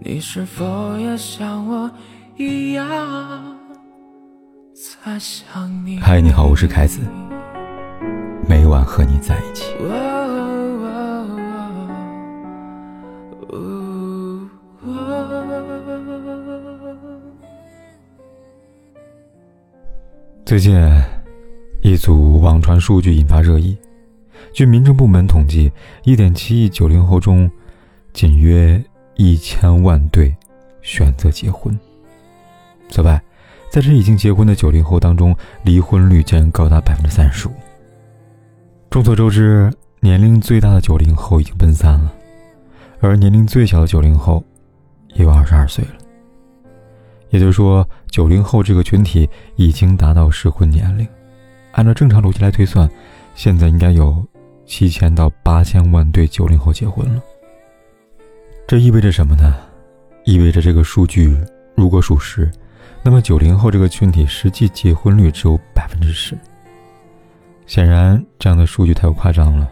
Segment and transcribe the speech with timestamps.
[0.00, 1.90] 你是否也像我
[2.36, 2.86] 一样
[4.72, 5.98] 在想你？
[5.98, 7.00] 嗨，你好，我是凯子，
[8.48, 9.74] 每晚和你在一起。
[20.44, 20.80] 最近，
[21.82, 23.76] 一组网传数据引发热议。
[24.52, 25.72] 据民政部门统计，
[26.04, 27.50] 一点七亿九零后中，
[28.12, 28.80] 仅约。
[29.18, 30.32] 一千万对
[30.80, 31.76] 选择结婚。
[32.88, 33.20] 此外，
[33.68, 37.52] 在这已经结婚的九零后当中，离婚率竟然高达百分之三十五。
[38.88, 42.12] 众所周知，年龄最大的九零后已经奔三了，
[43.00, 44.42] 而年龄最小的九零后
[45.14, 45.90] 也有二十二岁了。
[47.30, 51.06] 也就是说，九零后这个群体已经达到适婚年龄。
[51.72, 52.88] 按照正常逻辑来推算，
[53.34, 54.24] 现在应该有
[54.64, 57.20] 七千到八千万对九零后结婚了。
[58.68, 59.56] 这意味着什么呢？
[60.24, 61.34] 意味着这个数据
[61.74, 62.52] 如果属实，
[63.02, 66.36] 那么九零后这个群体实际结婚率只有百分之十。
[67.64, 69.66] 显然，这样的数据太夸张了，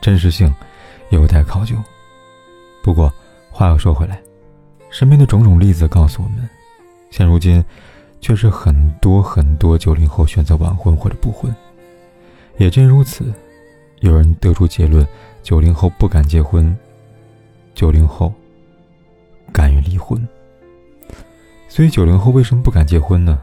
[0.00, 0.52] 真实性
[1.10, 1.76] 有待考究。
[2.82, 3.14] 不过，
[3.48, 4.20] 话又说回来，
[4.90, 6.38] 身边的种种例子告诉我们，
[7.10, 7.64] 现如今
[8.20, 11.54] 确实很多很多九零后选择晚婚或者不婚。
[12.56, 13.32] 也正如此，
[14.00, 15.06] 有人得出结论：
[15.44, 16.76] 九零后不敢结婚。
[17.74, 18.32] 九零后
[19.52, 20.26] 敢于离婚，
[21.68, 23.40] 所以九零后为什么不敢结婚呢？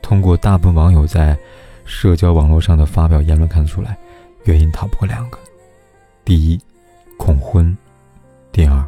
[0.00, 1.36] 通过大部分网友在
[1.84, 3.96] 社交网络上的发表言论看得出来，
[4.44, 5.38] 原因逃不过两个：
[6.24, 6.60] 第一，
[7.16, 7.74] 恐婚；
[8.50, 8.84] 第二，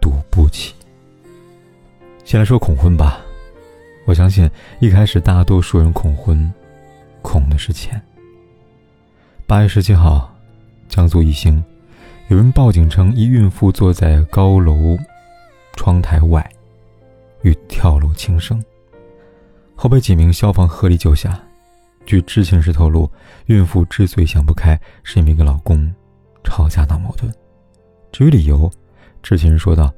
[0.00, 0.74] 赌不起。
[2.24, 3.20] 先来说恐婚吧，
[4.06, 6.52] 我相信一开始大多数人恐婚，
[7.22, 8.00] 恐的是钱。
[9.46, 10.34] 八月十七号，
[10.88, 11.62] 江苏宜兴。
[12.28, 14.96] 有人报警称，一孕妇坐在高楼
[15.74, 16.50] 窗台外，
[17.42, 18.64] 欲跳楼轻生，
[19.74, 21.38] 后被几名消防合力救下。
[22.06, 23.10] 据知情人士透露，
[23.46, 25.94] 孕妇之所以想不开，是因为跟老公
[26.42, 27.30] 吵架闹矛盾。
[28.10, 28.70] 至于理由，
[29.22, 29.92] 知情人说道：“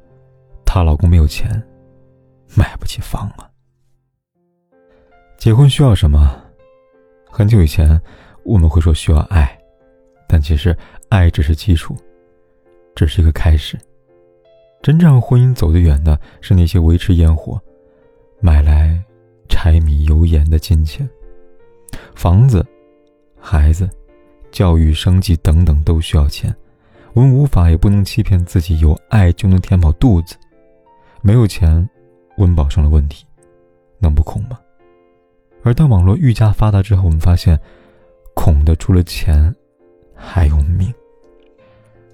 [0.66, 1.48] 她老公没有钱，
[2.56, 3.48] 买不起房啊。”
[5.38, 6.42] 结婚需要什么？
[7.30, 8.00] 很久以前，
[8.42, 9.56] 我们会说需要爱，
[10.28, 10.76] 但其实
[11.08, 11.96] 爱只是基础。
[12.96, 13.78] 只是一个开始，
[14.82, 17.60] 真正婚姻走得远的是那些维持烟火、
[18.40, 19.00] 买来
[19.48, 21.08] 柴米油盐的金钱、
[22.14, 22.66] 房子、
[23.38, 23.88] 孩子、
[24.50, 26.52] 教育、生计等等都需要钱。
[27.12, 30.34] 我们无法也不能欺骗自己，有爱就能填饱肚子，
[31.20, 31.88] 没有钱，
[32.38, 33.26] 温饱上了问题，
[33.98, 34.58] 能不恐吗？
[35.62, 37.58] 而当网络愈加发达之后，我们发现，
[38.34, 39.54] 恐的除了钱，
[40.14, 40.92] 还有命。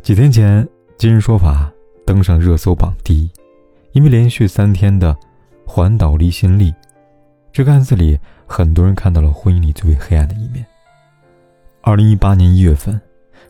[0.03, 0.65] 几天前，
[0.99, 1.73] 《今日说法》
[2.05, 3.31] 登上热搜榜第一，
[3.93, 5.17] 因为连续三天的
[5.65, 6.75] 环岛离心力。
[7.53, 10.67] 这个案子里，很多人看到了婚姻里最为黑暗的一面。
[11.83, 13.01] 二零一八年一月份，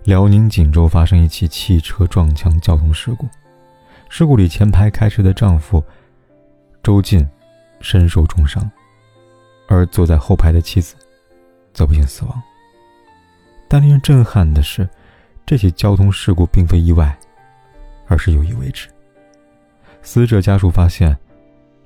[0.04, 3.26] 辽宁锦州发生一起汽车撞墙交通事故，
[4.10, 5.82] 事故里前排开车的丈夫
[6.82, 7.26] 周进
[7.80, 8.70] 身受重伤，
[9.68, 10.96] 而坐在后排的妻子
[11.72, 12.42] 则不幸死亡。
[13.68, 14.86] 但令人震撼的是。
[15.44, 17.16] 这起交通事故并非意外，
[18.06, 18.88] 而是有意为之。
[20.02, 21.16] 死者家属发现，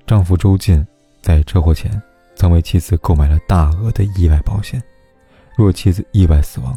[0.06, 0.86] 丈夫周进
[1.20, 2.00] 在车祸前
[2.34, 4.82] 曾为妻子购买了大额的意外保险，
[5.56, 6.76] 若妻子意外死亡，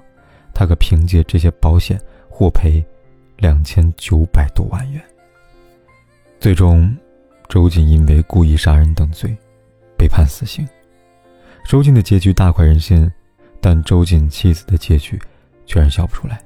[0.53, 2.83] 他可凭借这些保险获赔
[3.37, 5.01] 两千九百多万元。
[6.39, 6.95] 最终，
[7.47, 9.35] 周进因为故意杀人等罪
[9.97, 10.67] 被判死刑。
[11.65, 13.09] 周进的结局大快人心，
[13.61, 15.21] 但周进妻子的结局
[15.65, 16.41] 却然笑不出来。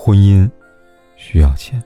[0.00, 0.48] 婚姻
[1.16, 1.82] 需要钱，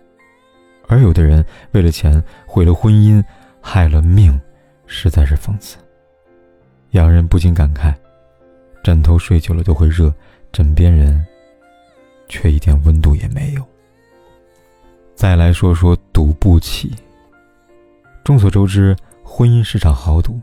[0.86, 1.42] 而有的人
[1.72, 3.24] 为了钱毁了婚姻，
[3.58, 4.38] 害了命，
[4.86, 5.78] 实在是讽刺。
[6.90, 7.94] 两人不禁感慨：
[8.84, 10.12] 枕头睡久了都会热，
[10.52, 11.24] 枕边人
[12.28, 13.64] 却一点温度也没有。
[15.14, 16.94] 再来说说赌不起。
[18.22, 18.94] 众所周知，
[19.24, 20.38] 婚姻是场豪赌，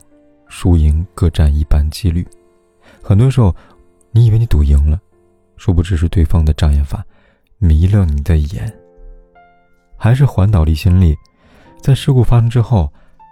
[0.47, 2.27] 输赢各占一半几率。
[2.99, 3.55] 很多时候，
[4.09, 4.99] 你以为你赌赢了，
[5.55, 7.05] 殊不知是对方的障眼法。
[7.59, 8.73] 迷了你的眼。
[9.95, 11.15] 还是环岛离心力，
[11.81, 12.91] 在事故发生之后，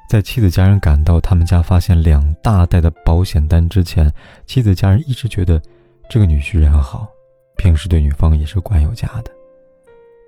[0.09, 4.11] 在妻子家人赶到他们家发现两大袋的保险单之前，
[4.45, 5.61] 妻子家人一直觉得
[6.09, 7.07] 这个女婿人好，
[7.57, 9.31] 平时对女方也是管有加的。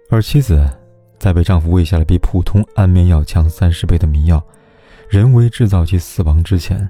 [0.10, 0.68] 而妻子
[1.20, 4.42] 在被丈夫喂下了比普通安眠药强三十倍的迷药，
[5.10, 6.90] 人为制造其死亡之前，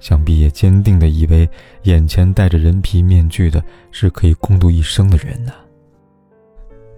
[0.00, 1.48] 想必也坚定的以为
[1.82, 5.52] 眼前戴着人皮面具的是可以共度一生的人呢。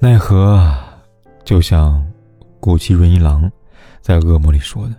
[0.03, 0.67] 奈何，
[1.45, 2.03] 就像
[2.59, 3.53] 古崎润一郎
[4.01, 4.95] 在《恶魔》里说的：“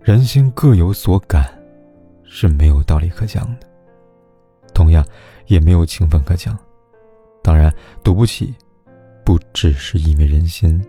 [0.00, 1.52] 人心各有所感，
[2.22, 3.66] 是没有道理可讲的，
[4.72, 5.04] 同样
[5.46, 6.56] 也没有情分可讲。
[7.42, 7.74] 当然，
[8.04, 8.54] 赌不起，
[9.24, 10.80] 不只是因为人心，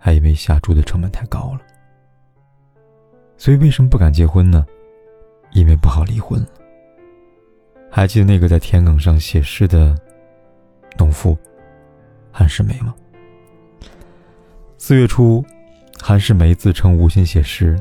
[0.00, 1.60] 还因为下注的成本太高了。
[3.36, 4.64] 所以，为什么不敢结婚呢？
[5.52, 6.48] 因为不好离婚了。
[7.90, 9.94] 还记得那个在田埂上写诗的
[10.96, 11.36] 农妇
[12.36, 12.92] 韩世梅吗？
[14.76, 15.44] 四月初，
[16.00, 17.80] 韩世梅自称无心写诗，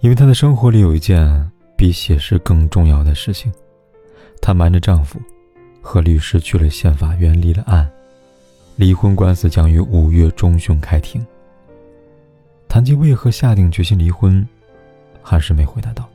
[0.00, 3.50] 因为她的生活里有一件比写诗更重要的事情。
[4.42, 5.18] 她瞒着丈夫，
[5.80, 7.90] 和律师去了县法院立了案，
[8.76, 11.26] 离婚官司将于五月中旬开庭。
[12.68, 14.46] 谈及为何下定决心离婚，
[15.22, 16.06] 韩世梅回答道：“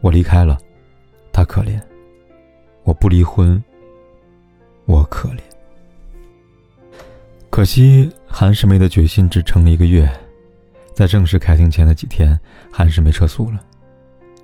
[0.00, 0.56] 我离开了，
[1.34, 1.78] 他可怜。”
[2.82, 3.62] 我不离婚，
[4.86, 5.37] 我可怜。
[7.58, 10.08] 可惜韩世梅的决心只撑了一个月，
[10.94, 12.38] 在正式开庭前的几天，
[12.70, 13.60] 韩世梅撤诉了。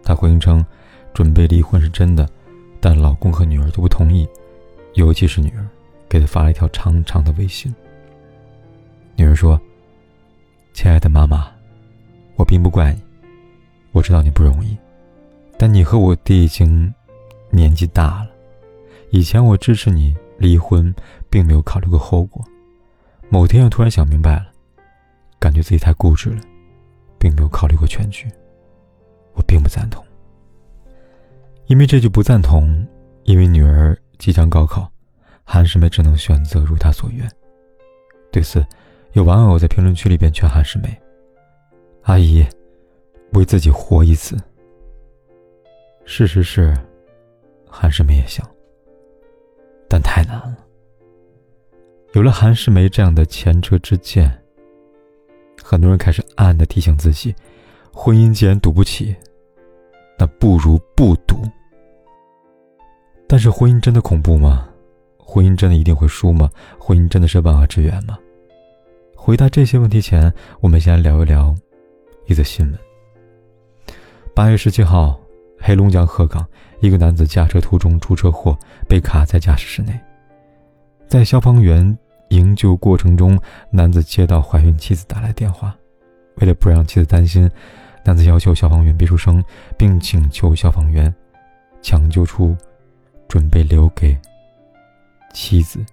[0.02, 0.66] 她回应称，
[1.12, 2.28] 准备离婚是真的，
[2.80, 4.28] 但老公和女儿都不同意，
[4.94, 5.64] 尤其是女儿，
[6.08, 7.72] 给她发了一条长长的微信。
[9.14, 9.60] 女儿说
[10.74, 11.46] ：“亲爱的妈妈，
[12.34, 13.00] 我并不怪你，
[13.92, 14.76] 我知道你不容易，
[15.56, 16.92] 但你和我弟已经
[17.50, 18.30] 年纪大了。”
[19.10, 20.92] 以前我支持你离婚，
[21.30, 22.44] 并没有考虑过后果。
[23.34, 24.46] 某天又突然想明白了，
[25.40, 26.40] 感觉自己太固执了，
[27.18, 28.28] 并没有考虑过全局。
[29.32, 30.04] 我并不赞同。
[31.66, 32.86] 因为这句不赞同，
[33.24, 34.88] 因为女儿即将高考，
[35.42, 37.28] 韩世梅只能选择如她所愿。
[38.30, 38.64] 对此，
[39.14, 40.96] 有网友在评论区里边劝韩世梅
[42.06, 42.46] ：“阿姨，
[43.32, 44.36] 为自己活一次。”
[46.06, 46.72] 事实是，
[47.68, 48.48] 韩世梅也想。
[49.88, 50.56] 但太难了。
[52.14, 54.30] 有了韩世梅这样的前车之鉴，
[55.60, 57.34] 很多人开始暗暗的提醒自己：
[57.92, 59.12] 婚姻既然赌不起，
[60.16, 61.42] 那不如不赌。
[63.26, 64.68] 但是婚姻真的恐怖吗？
[65.18, 66.48] 婚姻真的一定会输吗？
[66.78, 68.16] 婚姻真的是万恶之源吗？
[69.16, 71.52] 回答这些问题前，我们先来聊一聊
[72.26, 72.78] 一则新闻。
[74.36, 75.20] 八月十七号。
[75.58, 76.46] 黑龙江鹤岗，
[76.80, 78.54] 一个男子驾车途中出车祸，
[78.86, 79.98] 被卡在驾驶室内。
[81.08, 81.96] 在消防员
[82.28, 83.38] 营救过程中，
[83.70, 85.76] 男子接到怀孕妻子打来电话，
[86.36, 87.50] 为了不让妻子担心，
[88.04, 89.42] 男子要求消防员别出声，
[89.78, 91.14] 并请求消防员
[91.82, 92.56] 抢救出
[93.28, 94.16] 准备留给
[95.32, 95.84] 妻子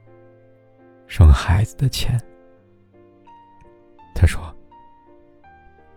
[1.08, 2.20] 生孩子的钱。
[4.14, 4.42] 他说：“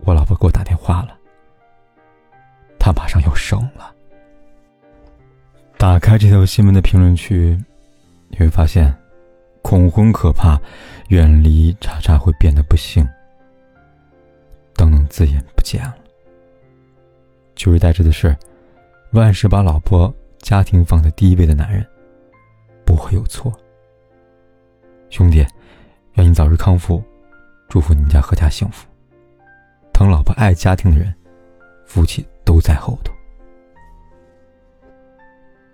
[0.05, 1.17] 我老婆给我打电话了。”
[2.79, 3.93] 他马上要生了。
[5.77, 7.57] 打开这条新闻的评论区，
[8.29, 8.95] 你会发现，
[9.65, 10.61] 恐婚可怕，
[11.07, 13.03] 远离查查会变得不幸，
[14.75, 15.95] 等等字眼不见了。
[17.55, 18.37] 取而代之的是，
[19.13, 21.83] 万事把老婆家庭放在第一位的男人，
[22.85, 23.51] 不会有错。
[25.09, 25.43] 兄弟，
[26.13, 27.03] 愿你早日康复，
[27.67, 28.85] 祝福你家阖家幸福。
[29.91, 31.11] 疼老婆爱家庭的人，
[31.87, 32.23] 福气。
[32.45, 33.11] 都在后头。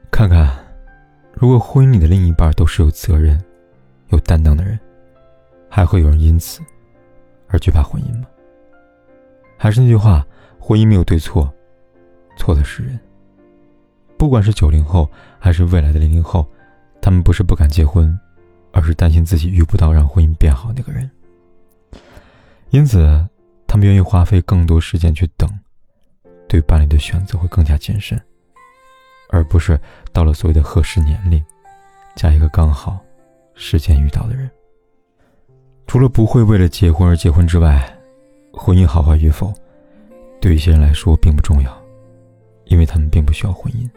[0.09, 0.49] 看看，
[1.33, 3.37] 如果婚姻里的另一半都是有责任、
[4.11, 4.79] 有担当的人，
[5.69, 6.61] 还会有人因此
[7.47, 8.27] 而惧怕婚姻吗？
[9.57, 10.25] 还是那句话，
[10.59, 11.53] 婚姻没有对错，
[12.37, 12.99] 错的是人。
[14.17, 15.09] 不管是九零后
[15.39, 16.47] 还是未来的零零后，
[17.01, 18.17] 他们不是不敢结婚，
[18.71, 21.09] 而是担心自己遇不到让婚姻变好那个人，
[22.69, 23.27] 因此
[23.67, 25.49] 他们愿意花费更多时间去等。
[26.47, 28.21] 对伴侣的选择会更加谨慎，
[29.29, 29.79] 而不是
[30.11, 31.41] 到了所谓的合适年龄，
[32.13, 32.99] 加一个刚好
[33.61, 34.49] 时间遇到的人。
[35.85, 37.87] 除了不会为了结婚而结婚之外，
[38.51, 39.53] 婚姻好坏与否，
[40.41, 41.71] 对一些人来说并不重要，
[42.65, 43.87] 因为他们并不需要婚姻。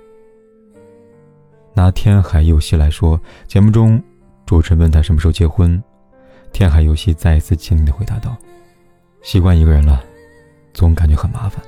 [1.73, 4.01] 拿天海佑希来说，节目中
[4.45, 5.83] 主持人问他什么时候结婚，
[6.53, 8.37] 天海佑希再一次坚定的回答道
[9.25, 10.05] ：“习惯一个人了，
[10.75, 11.65] 总感觉很麻烦。”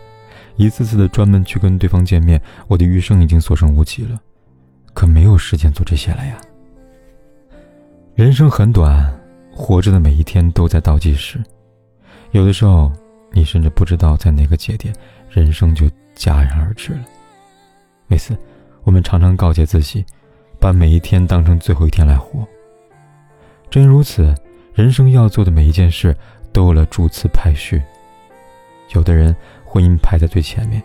[0.56, 4.20] 一次次的专门去跟对方见面，我的余生已经所剩无几了，
[4.92, 6.38] 可没有时间做这些了呀。
[8.16, 9.14] 人生很短，
[9.54, 11.38] 活着的每一天都在倒计时，
[12.30, 12.90] 有的时候
[13.30, 14.90] 你甚至不知道在哪个节点，
[15.28, 15.84] 人生就
[16.16, 17.04] 戛然而止了。
[18.08, 18.34] 为此，
[18.84, 20.02] 我们常常告诫自己，
[20.58, 22.42] 把每一天当成最后一天来活。
[23.68, 24.34] 正因如此，
[24.72, 26.16] 人生要做的每一件事
[26.54, 27.82] 都有了主次排序。
[28.94, 29.36] 有的人。
[29.68, 30.82] 婚姻排在最前面，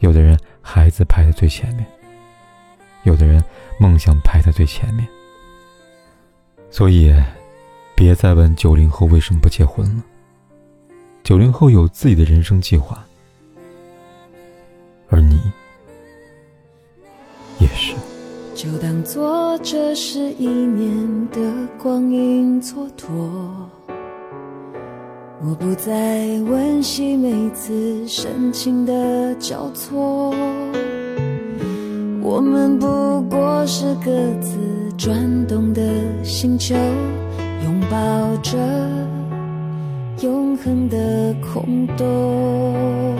[0.00, 1.86] 有的人孩子排在最前面，
[3.04, 3.40] 有的人
[3.78, 5.06] 梦想排在最前面。
[6.70, 7.12] 所以，
[7.94, 10.02] 别再问九零后为什么不结婚了，
[11.22, 13.04] 九零后有自己的人生计划，
[15.08, 15.38] 而你
[17.58, 17.94] 也是。
[18.54, 21.40] 就当做这是一年的
[21.78, 23.08] 光阴蹉跎，
[25.42, 30.34] 我不再温习每次深情的交错。
[32.22, 34.10] 我们不过是各
[34.40, 35.16] 自转
[35.46, 35.82] 动的
[36.22, 36.74] 星球，
[37.64, 38.58] 拥抱着
[40.20, 43.16] 永恒的空洞。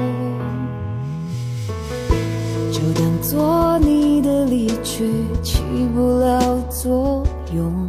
[2.70, 5.10] 就当做你的离去
[5.42, 5.62] 起
[5.94, 7.88] 不了作用，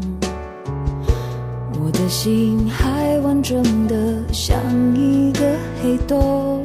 [1.74, 4.56] 我的心还完整的像
[4.96, 5.42] 一个
[5.84, 6.64] 黑洞。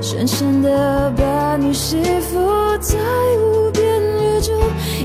[0.00, 2.38] 深深的把你吸附
[2.80, 2.96] 在
[3.38, 4.52] 无边宇宙，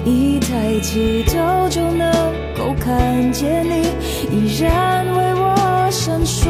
[0.10, 2.12] 一抬起头就能
[2.58, 3.88] 够看见你，
[4.32, 6.50] 依然为我闪烁。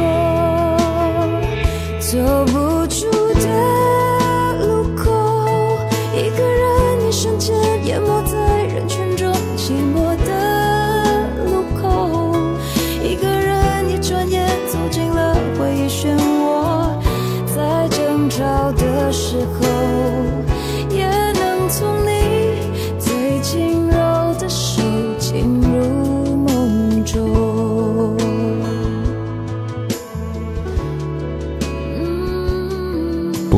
[1.98, 3.46] 走不出的
[4.66, 5.10] 路口，
[6.16, 12.34] 一个人一瞬间淹没在人群中寂寞的路口，
[13.04, 16.88] 一个人一转眼走进了回忆漩涡。
[17.54, 19.59] 在争吵的时候，